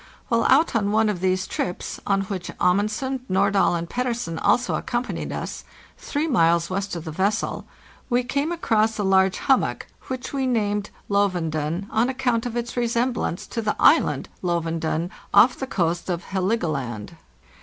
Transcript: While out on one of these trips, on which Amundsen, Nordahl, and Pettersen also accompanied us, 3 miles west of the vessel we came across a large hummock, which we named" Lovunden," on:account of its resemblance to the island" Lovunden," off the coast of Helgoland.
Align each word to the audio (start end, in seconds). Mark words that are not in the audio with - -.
While 0.29 0.45
out 0.45 0.75
on 0.75 0.91
one 0.91 1.09
of 1.09 1.19
these 1.19 1.45
trips, 1.45 1.99
on 2.07 2.21
which 2.21 2.49
Amundsen, 2.59 3.19
Nordahl, 3.29 3.75
and 3.75 3.87
Pettersen 3.87 4.39
also 4.39 4.73
accompanied 4.73 5.31
us, 5.31 5.63
3 5.99 6.25
miles 6.25 6.71
west 6.71 6.95
of 6.95 7.05
the 7.05 7.11
vessel 7.11 7.67
we 8.09 8.23
came 8.23 8.51
across 8.51 8.97
a 8.97 9.03
large 9.03 9.37
hummock, 9.37 9.85
which 10.07 10.33
we 10.33 10.47
named" 10.47 10.89
Lovunden," 11.11 11.85
on:account 11.91 12.47
of 12.47 12.57
its 12.57 12.75
resemblance 12.75 13.45
to 13.45 13.61
the 13.61 13.75
island" 13.79 14.27
Lovunden," 14.43 15.11
off 15.35 15.55
the 15.59 15.67
coast 15.67 16.09
of 16.09 16.23
Helgoland. 16.23 17.11